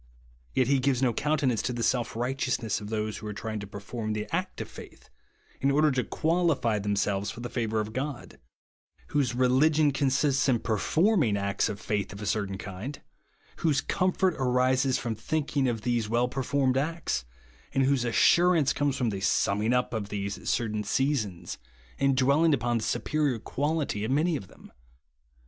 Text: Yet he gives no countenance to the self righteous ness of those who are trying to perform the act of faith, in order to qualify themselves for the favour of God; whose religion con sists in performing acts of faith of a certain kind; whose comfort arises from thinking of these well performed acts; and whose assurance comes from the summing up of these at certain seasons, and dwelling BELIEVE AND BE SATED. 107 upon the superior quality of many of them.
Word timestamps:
Yet 0.55 0.65
he 0.65 0.79
gives 0.79 1.03
no 1.03 1.13
countenance 1.13 1.61
to 1.61 1.73
the 1.73 1.83
self 1.83 2.15
righteous 2.15 2.59
ness 2.59 2.81
of 2.81 2.89
those 2.89 3.17
who 3.17 3.27
are 3.27 3.33
trying 3.35 3.59
to 3.59 3.67
perform 3.67 4.13
the 4.13 4.25
act 4.35 4.59
of 4.59 4.67
faith, 4.67 5.11
in 5.59 5.69
order 5.69 5.91
to 5.91 6.03
qualify 6.03 6.79
themselves 6.79 7.29
for 7.29 7.41
the 7.41 7.49
favour 7.51 7.79
of 7.79 7.93
God; 7.93 8.39
whose 9.09 9.35
religion 9.35 9.91
con 9.93 10.07
sists 10.07 10.49
in 10.49 10.57
performing 10.57 11.37
acts 11.37 11.69
of 11.69 11.79
faith 11.79 12.11
of 12.11 12.19
a 12.19 12.25
certain 12.25 12.57
kind; 12.57 12.99
whose 13.57 13.79
comfort 13.79 14.33
arises 14.39 14.97
from 14.97 15.13
thinking 15.13 15.67
of 15.67 15.81
these 15.83 16.09
well 16.09 16.27
performed 16.27 16.77
acts; 16.79 17.23
and 17.71 17.83
whose 17.83 18.03
assurance 18.03 18.73
comes 18.73 18.97
from 18.97 19.11
the 19.11 19.21
summing 19.21 19.71
up 19.71 19.93
of 19.93 20.09
these 20.09 20.35
at 20.35 20.47
certain 20.47 20.83
seasons, 20.83 21.59
and 21.99 22.17
dwelling 22.17 22.49
BELIEVE 22.49 22.63
AND 22.63 22.79
BE 22.79 22.83
SATED. 22.85 23.03
107 23.13 23.37
upon 23.37 23.39
the 23.39 23.39
superior 23.39 23.39
quality 23.67 24.03
of 24.03 24.09
many 24.09 24.35
of 24.35 24.47
them. 24.47 24.71